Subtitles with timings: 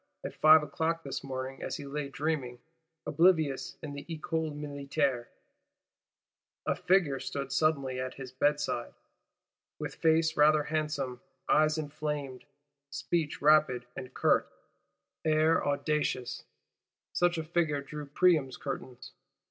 [0.23, 2.57] At five o'clock this morning, as he lay dreaming,
[3.05, 5.27] oblivious in the Ecole Militaire,
[6.65, 8.95] a "figure" stood suddenly at his bedside:
[9.77, 12.45] "with face rather handsome; eyes inflamed,
[12.89, 14.49] speech rapid and curt,
[15.23, 16.45] air audacious:"
[17.13, 19.11] such a figure drew Priam's curtains!